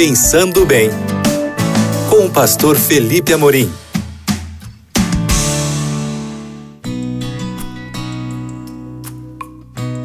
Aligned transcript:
Pensando 0.00 0.64
Bem, 0.64 0.90
com 2.08 2.26
o 2.26 2.30
pastor 2.30 2.76
Felipe 2.76 3.32
Amorim. 3.32 3.68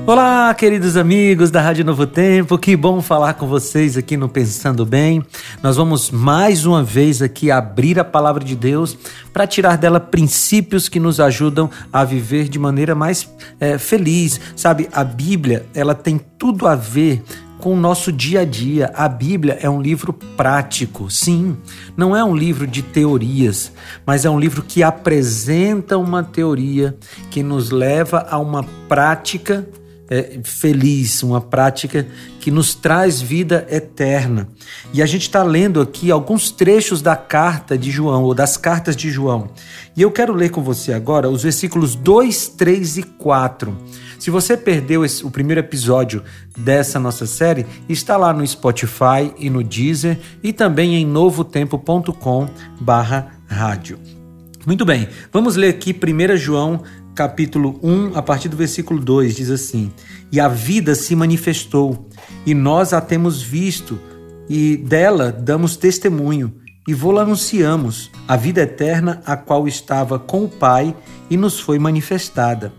Olá, 0.08 0.52
queridos 0.56 0.98
amigos 0.98 1.52
da 1.52 1.62
Rádio 1.62 1.86
Novo 1.86 2.08
Tempo, 2.08 2.58
que 2.58 2.76
bom 2.76 3.04
falar 3.04 3.36
com 3.36 3.46
vocês 3.46 3.96
aqui 3.96 4.18
no 4.18 4.28
Pensando 4.28 4.84
Bem. 4.84 5.24
Nós 5.62 5.78
vamos 5.78 6.10
mais 6.10 6.66
uma 6.66 6.84
vez 6.84 7.22
aqui 7.22 7.52
abrir 7.52 8.00
a 8.00 8.04
palavra 8.04 8.44
de 8.44 8.56
Deus 8.56 8.98
para 9.32 9.46
tirar 9.46 9.78
dela 9.78 10.00
princípios 10.00 10.90
que 10.90 11.00
nos 11.00 11.20
ajudam 11.20 11.70
a 11.92 12.04
viver 12.04 12.50
de 12.50 12.58
maneira 12.58 12.96
mais 12.96 13.30
é, 13.60 13.78
feliz. 13.78 14.42
Sabe, 14.56 14.90
a 14.92 15.04
Bíblia, 15.04 15.68
ela 15.76 15.94
tem 15.94 16.20
tudo 16.40 16.68
a 16.68 16.76
ver 16.76 17.24
com 17.64 17.76
o 17.76 17.80
nosso 17.80 18.12
dia 18.12 18.42
a 18.42 18.46
dia. 18.46 18.92
A 18.94 19.08
Bíblia 19.08 19.58
é 19.62 19.70
um 19.70 19.82
livro 19.82 20.12
prático, 20.12 21.10
sim, 21.10 21.56
não 21.96 22.14
é 22.14 22.22
um 22.22 22.36
livro 22.36 22.68
de 22.68 22.82
teorias, 22.82 23.72
mas 24.06 24.26
é 24.26 24.30
um 24.30 24.38
livro 24.38 24.62
que 24.62 24.84
apresenta 24.84 25.98
uma 25.98 26.22
teoria 26.22 26.94
que 27.32 27.42
nos 27.42 27.70
leva 27.70 28.28
a 28.30 28.38
uma 28.38 28.66
prática 28.90 29.66
é, 30.14 30.40
feliz, 30.44 31.24
uma 31.24 31.42
prática 31.42 32.06
que 32.40 32.52
nos 32.52 32.76
traz 32.76 33.20
vida 33.20 33.66
eterna. 33.68 34.48
E 34.94 35.02
a 35.02 35.08
gente 35.08 35.24
está 35.24 35.42
lendo 35.42 35.82
aqui 35.82 36.12
alguns 36.12 36.52
trechos 36.52 37.02
da 37.02 37.16
carta 37.16 37.76
de 37.76 37.90
João, 37.90 38.24
ou 38.24 38.36
das 38.36 38.56
cartas 38.56 38.96
de 38.96 39.10
João. 39.10 39.50
E 39.98 40.04
eu 40.04 40.12
quero 40.12 40.34
ler 40.34 40.52
com 40.52 40.62
você 40.62 40.94
agora 40.94 41.28
os 41.30 41.42
versículos 41.42 41.96
2, 41.96 42.50
3 42.50 42.98
e 42.98 43.04
4. 43.04 43.76
Se 44.20 44.30
você 44.30 44.56
perdeu 44.56 45.04
esse, 45.04 45.26
o 45.26 45.32
primeiro 45.32 45.60
episódio 45.60 46.24
dessa 46.56 47.00
nossa 47.00 47.26
série, 47.26 47.66
está 47.90 48.16
lá 48.16 48.32
no 48.32 48.46
Spotify 48.46 49.34
e 49.40 49.50
no 49.50 49.64
Deezer 49.64 50.20
e 50.44 50.54
também 50.54 50.96
em 50.96 51.06
novotempo.com 51.08 52.48
barra 52.80 53.32
rádio. 53.48 54.23
Muito 54.66 54.86
bem, 54.86 55.10
vamos 55.30 55.58
ler 55.58 55.68
aqui 55.68 55.94
1 55.94 56.38
João 56.38 56.84
capítulo 57.14 57.78
1, 57.84 58.16
a 58.16 58.22
partir 58.22 58.48
do 58.48 58.56
versículo 58.56 58.98
2, 58.98 59.36
diz 59.36 59.50
assim: 59.50 59.92
E 60.32 60.40
a 60.40 60.48
vida 60.48 60.96
se 60.96 61.14
manifestou, 61.18 62.08
e 62.46 62.54
nós 62.54 62.94
a 62.94 63.02
temos 63.02 63.42
visto, 63.42 64.00
e 64.48 64.78
dela 64.78 65.34
damos 65.34 65.76
testemunho, 65.76 66.54
e 66.88 66.94
vô-la 66.94 67.24
anunciamos, 67.24 68.10
a 68.26 68.38
vida 68.38 68.62
eterna, 68.62 69.22
a 69.26 69.36
qual 69.36 69.68
estava 69.68 70.18
com 70.18 70.46
o 70.46 70.50
Pai 70.50 70.96
e 71.30 71.36
nos 71.36 71.60
foi 71.60 71.78
manifestada. 71.78 72.72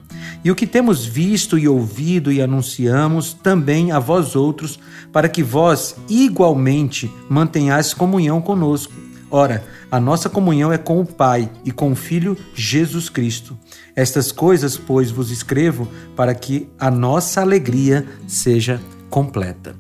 E 0.42 0.50
o 0.50 0.54
que 0.54 0.66
temos 0.66 1.04
visto 1.04 1.58
e 1.58 1.68
ouvido 1.68 2.32
e 2.32 2.40
anunciamos 2.40 3.34
também 3.34 3.92
a 3.92 3.98
vós 3.98 4.34
outros, 4.34 4.78
para 5.12 5.28
que 5.28 5.42
vós 5.42 5.96
igualmente 6.08 7.12
mantenhais 7.28 7.92
comunhão 7.92 8.40
conosco. 8.40 9.03
Ora, 9.36 9.64
a 9.90 9.98
nossa 9.98 10.30
comunhão 10.30 10.72
é 10.72 10.78
com 10.78 11.00
o 11.00 11.04
Pai 11.04 11.50
e 11.64 11.72
com 11.72 11.90
o 11.90 11.96
Filho 11.96 12.38
Jesus 12.54 13.08
Cristo. 13.08 13.58
Estas 13.96 14.30
coisas, 14.30 14.76
pois, 14.76 15.10
vos 15.10 15.32
escrevo 15.32 15.88
para 16.14 16.32
que 16.36 16.68
a 16.78 16.88
nossa 16.88 17.40
alegria 17.40 18.06
seja 18.28 18.80
completa. 19.10 19.74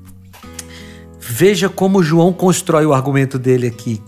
Veja 1.20 1.68
como 1.68 2.02
João 2.02 2.32
constrói 2.32 2.84
o 2.84 2.92
argumento 2.92 3.38
dele 3.38 3.68
aqui. 3.68 4.02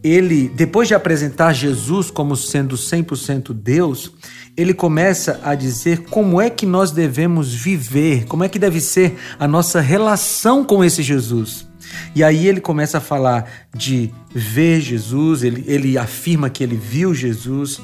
Ele, 0.00 0.48
depois 0.54 0.86
de 0.86 0.94
apresentar 0.94 1.52
Jesus 1.54 2.08
como 2.08 2.36
sendo 2.36 2.76
100% 2.76 3.52
Deus, 3.52 4.12
ele 4.56 4.72
começa 4.72 5.40
a 5.42 5.56
dizer 5.56 6.04
como 6.04 6.40
é 6.40 6.48
que 6.48 6.66
nós 6.66 6.92
devemos 6.92 7.52
viver, 7.52 8.26
como 8.26 8.44
é 8.44 8.48
que 8.48 8.60
deve 8.60 8.80
ser 8.80 9.16
a 9.40 9.48
nossa 9.48 9.80
relação 9.80 10.62
com 10.64 10.84
esse 10.84 11.02
Jesus. 11.02 11.66
E 12.14 12.22
aí 12.22 12.46
ele 12.46 12.60
começa 12.60 12.98
a 12.98 13.00
falar 13.00 13.50
de 13.74 14.12
ver 14.34 14.80
Jesus, 14.80 15.42
ele, 15.42 15.64
ele 15.66 15.98
afirma 15.98 16.48
que 16.50 16.62
ele 16.62 16.76
viu 16.76 17.14
Jesus, 17.14 17.80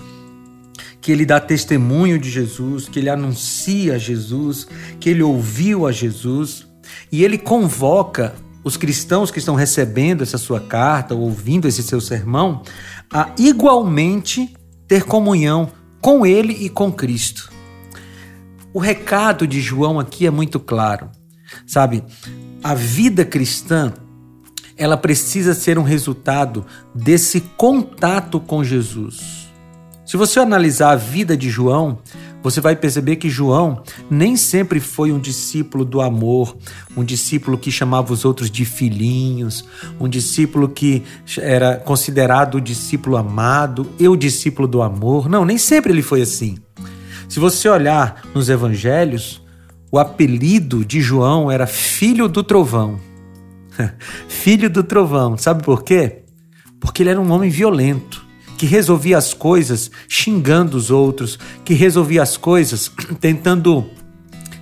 que 1.00 1.10
ele 1.10 1.24
dá 1.24 1.40
testemunho 1.40 2.18
de 2.18 2.30
Jesus, 2.30 2.88
que 2.88 2.98
ele 2.98 3.08
anuncia 3.08 3.98
Jesus, 3.98 4.66
que 4.98 5.08
ele 5.08 5.22
ouviu 5.22 5.86
a 5.86 5.92
Jesus, 5.92 6.66
e 7.10 7.24
ele 7.24 7.38
convoca 7.38 8.34
os 8.62 8.76
cristãos 8.76 9.30
que 9.30 9.38
estão 9.38 9.54
recebendo 9.54 10.22
essa 10.22 10.36
sua 10.36 10.60
carta, 10.60 11.14
ouvindo 11.14 11.66
esse 11.66 11.82
seu 11.82 12.00
sermão, 12.00 12.62
a 13.12 13.30
igualmente 13.38 14.54
ter 14.86 15.04
comunhão 15.04 15.70
com 16.00 16.26
ele 16.26 16.52
e 16.52 16.68
com 16.68 16.92
Cristo. 16.92 17.50
O 18.72 18.78
recado 18.78 19.46
de 19.46 19.60
João 19.60 19.98
aqui 19.98 20.26
é 20.26 20.30
muito 20.30 20.60
claro. 20.60 21.10
Sabe, 21.66 22.04
a 22.62 22.74
vida 22.74 23.24
cristã 23.24 23.92
ela 24.76 24.96
precisa 24.96 25.52
ser 25.52 25.78
um 25.78 25.82
resultado 25.82 26.64
desse 26.94 27.40
contato 27.56 28.40
com 28.40 28.64
Jesus. 28.64 29.50
Se 30.06 30.16
você 30.16 30.40
analisar 30.40 30.92
a 30.92 30.96
vida 30.96 31.36
de 31.36 31.50
João, 31.50 31.98
você 32.42 32.60
vai 32.60 32.74
perceber 32.74 33.16
que 33.16 33.28
João 33.28 33.82
nem 34.10 34.36
sempre 34.36 34.80
foi 34.80 35.12
um 35.12 35.20
discípulo 35.20 35.84
do 35.84 36.00
amor, 36.00 36.56
um 36.96 37.04
discípulo 37.04 37.58
que 37.58 37.70
chamava 37.70 38.12
os 38.12 38.24
outros 38.24 38.50
de 38.50 38.64
filhinhos, 38.64 39.64
um 40.00 40.08
discípulo 40.08 40.68
que 40.68 41.04
era 41.38 41.76
considerado 41.76 42.56
o 42.56 42.60
discípulo 42.60 43.16
amado 43.16 43.86
e 43.98 44.08
o 44.08 44.16
discípulo 44.16 44.66
do 44.66 44.82
amor. 44.82 45.28
Não, 45.28 45.44
nem 45.44 45.58
sempre 45.58 45.92
ele 45.92 46.02
foi 46.02 46.22
assim. 46.22 46.56
Se 47.28 47.38
você 47.38 47.68
olhar 47.68 48.22
nos 48.34 48.48
evangelhos, 48.48 49.40
o 49.90 49.98
apelido 49.98 50.84
de 50.84 51.00
João 51.00 51.50
era 51.50 51.66
Filho 51.66 52.28
do 52.28 52.42
Trovão. 52.44 53.00
filho 54.28 54.70
do 54.70 54.84
Trovão. 54.84 55.36
Sabe 55.36 55.62
por 55.62 55.82
quê? 55.82 56.22
Porque 56.78 57.02
ele 57.02 57.10
era 57.10 57.20
um 57.20 57.30
homem 57.32 57.50
violento, 57.50 58.24
que 58.56 58.66
resolvia 58.66 59.18
as 59.18 59.34
coisas 59.34 59.90
xingando 60.08 60.76
os 60.76 60.90
outros, 60.90 61.38
que 61.64 61.74
resolvia 61.74 62.22
as 62.22 62.36
coisas 62.36 62.90
tentando 63.20 63.86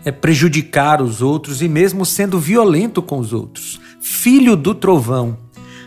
é, 0.04 0.10
prejudicar 0.10 1.02
os 1.02 1.20
outros 1.20 1.60
e 1.60 1.68
mesmo 1.68 2.06
sendo 2.06 2.38
violento 2.38 3.02
com 3.02 3.18
os 3.18 3.32
outros. 3.32 3.80
Filho 4.00 4.56
do 4.56 4.74
Trovão. 4.74 5.36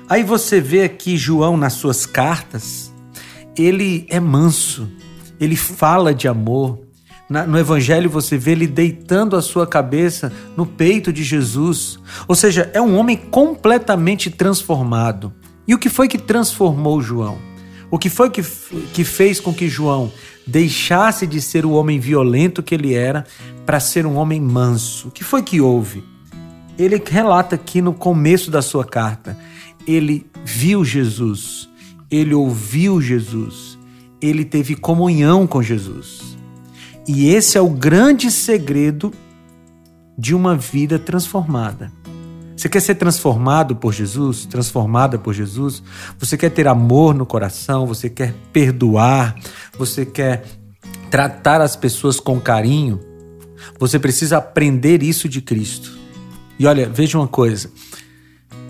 Aí 0.07 0.23
você 0.23 0.59
vê 0.59 0.83
aqui 0.83 1.17
João 1.17 1.55
nas 1.55 1.73
suas 1.73 2.05
cartas, 2.05 2.93
ele 3.57 4.05
é 4.09 4.19
manso, 4.19 4.91
ele 5.39 5.55
fala 5.55 6.13
de 6.13 6.27
amor, 6.27 6.79
no 7.31 7.57
Evangelho 7.57 8.09
você 8.09 8.37
vê 8.37 8.51
ele 8.51 8.67
deitando 8.67 9.37
a 9.37 9.41
sua 9.41 9.65
cabeça 9.65 10.33
no 10.57 10.65
peito 10.65 11.13
de 11.13 11.23
Jesus. 11.23 11.97
Ou 12.27 12.35
seja, 12.35 12.69
é 12.73 12.81
um 12.81 12.97
homem 12.97 13.15
completamente 13.15 14.29
transformado. 14.29 15.33
E 15.65 15.73
o 15.73 15.79
que 15.79 15.87
foi 15.87 16.09
que 16.09 16.17
transformou 16.17 17.01
João? 17.01 17.37
O 17.89 17.97
que 17.97 18.09
foi 18.09 18.29
que, 18.29 18.43
que 18.93 19.05
fez 19.05 19.39
com 19.39 19.53
que 19.53 19.69
João 19.69 20.11
deixasse 20.45 21.25
de 21.25 21.41
ser 21.41 21.65
o 21.65 21.71
homem 21.71 21.99
violento 21.99 22.61
que 22.61 22.75
ele 22.75 22.93
era 22.93 23.25
para 23.65 23.79
ser 23.79 24.05
um 24.05 24.15
homem 24.17 24.41
manso? 24.41 25.07
O 25.07 25.11
que 25.11 25.23
foi 25.23 25.41
que 25.41 25.61
houve? 25.61 26.03
Ele 26.77 27.01
relata 27.05 27.55
aqui 27.55 27.81
no 27.81 27.93
começo 27.93 28.51
da 28.51 28.61
sua 28.61 28.83
carta. 28.83 29.37
Ele 29.87 30.25
viu 30.43 30.83
Jesus, 30.83 31.69
ele 32.09 32.33
ouviu 32.33 33.01
Jesus, 33.01 33.77
ele 34.21 34.43
teve 34.43 34.75
comunhão 34.75 35.47
com 35.47 35.61
Jesus. 35.61 36.30
E 37.07 37.29
esse 37.29 37.57
é 37.57 37.61
o 37.61 37.69
grande 37.69 38.29
segredo 38.29 39.11
de 40.17 40.35
uma 40.35 40.55
vida 40.55 40.99
transformada. 40.99 41.91
Você 42.55 42.69
quer 42.69 42.79
ser 42.79 42.95
transformado 42.95 43.75
por 43.75 43.91
Jesus, 43.91 44.45
transformada 44.45 45.17
por 45.17 45.33
Jesus? 45.33 45.81
Você 46.19 46.37
quer 46.37 46.51
ter 46.51 46.67
amor 46.67 47.15
no 47.15 47.25
coração? 47.25 47.87
Você 47.87 48.07
quer 48.07 48.35
perdoar? 48.53 49.35
Você 49.79 50.05
quer 50.05 50.45
tratar 51.09 51.59
as 51.59 51.75
pessoas 51.75 52.19
com 52.19 52.39
carinho? 52.39 52.99
Você 53.79 53.97
precisa 53.97 54.37
aprender 54.37 55.01
isso 55.01 55.27
de 55.27 55.41
Cristo. 55.41 55.97
E 56.59 56.67
olha, 56.67 56.87
veja 56.87 57.17
uma 57.17 57.27
coisa: 57.27 57.71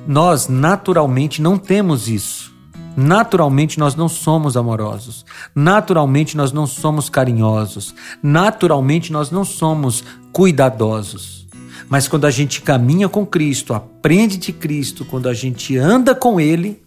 nós 0.08 0.48
naturalmente 0.48 1.42
não 1.42 1.58
temos 1.58 2.08
isso. 2.08 2.56
Naturalmente 2.96 3.80
nós 3.80 3.96
não 3.96 4.10
somos 4.10 4.58
amorosos. 4.58 5.26
Naturalmente 5.56 6.36
nós 6.36 6.52
não 6.52 6.68
somos 6.68 7.10
carinhosos. 7.10 7.96
Naturalmente 8.22 9.12
nós 9.12 9.32
não 9.32 9.46
somos 9.46 10.04
cuidadosos. 10.32 11.48
Mas 11.90 12.08
quando 12.08 12.26
a 12.26 12.32
gente 12.32 12.62
caminha 12.62 13.10
com 13.10 13.26
Cristo, 13.26 13.74
aprende 13.74 14.38
de 14.38 14.54
Cristo, 14.54 15.04
quando 15.06 15.28
a 15.28 15.34
gente 15.34 15.78
anda 15.78 16.16
com 16.16 16.40
Ele, 16.40 16.82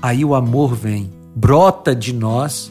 aí 0.00 0.24
o 0.24 0.34
amor 0.34 0.74
vem, 0.74 1.10
brota 1.34 1.94
de 1.94 2.12
nós, 2.12 2.70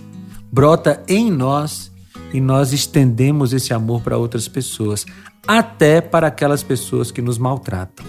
brota 0.52 1.04
em 1.08 1.30
nós 1.30 1.92
e 2.34 2.40
nós 2.40 2.72
estendemos 2.74 3.54
esse 3.54 3.74
amor 3.74 4.02
para 4.02 4.18
outras 4.18 4.48
pessoas, 4.48 5.06
até 5.48 6.00
para 6.00 6.28
aquelas 6.28 6.64
pessoas 6.64 7.12
que 7.12 7.22
nos 7.22 7.38
maltratam. 7.38 8.06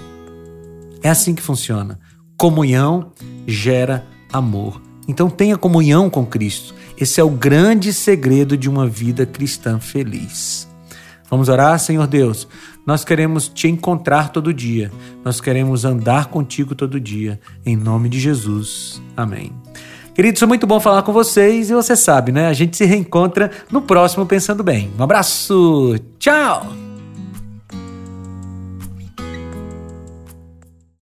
É 1.03 1.09
assim 1.09 1.35
que 1.35 1.43
funciona. 1.43 1.99
Comunhão 2.37 3.13
gera 3.51 4.07
amor. 4.33 4.81
Então 5.09 5.29
tenha 5.29 5.59
comunhão 5.59 6.09
com 6.09 6.25
Cristo. 6.25 6.75
Esse 6.97 7.21
é 7.21 7.25
o 7.25 7.31
grande 7.31 7.93
segredo 7.93 8.57
de 8.57 8.69
uma 8.69 8.87
vida 8.87 9.27
cristã 9.27 9.79
feliz. 9.81 10.69
Vamos 11.31 11.49
orar, 11.49 11.79
Senhor 11.79 12.07
Deus. 12.07 12.47
Nós 12.87 13.05
queremos 13.05 13.49
te 13.49 13.69
encontrar 13.69 14.31
todo 14.31 14.53
dia. 14.53 14.91
Nós 15.25 15.41
queremos 15.41 15.85
andar 15.85 16.27
contigo 16.27 16.75
todo 16.75 17.01
dia. 17.01 17.41
Em 17.65 17.77
nome 17.77 18.09
de 18.09 18.19
Jesus. 18.19 19.01
Amém. 19.17 19.53
Queridos, 20.15 20.41
foi 20.41 20.49
muito 20.49 20.67
bom 20.67 20.81
falar 20.81 21.03
com 21.03 21.13
vocês 21.13 21.71
e 21.71 21.75
você 21.75 21.95
sabe, 21.95 22.33
né? 22.33 22.49
A 22.49 22.53
gente 22.53 22.77
se 22.77 22.85
reencontra 22.85 23.51
no 23.71 23.81
próximo 23.81 24.27
Pensando 24.27 24.63
Bem. 24.63 24.91
Um 24.99 25.03
abraço. 25.03 25.95
Tchau. 26.19 26.90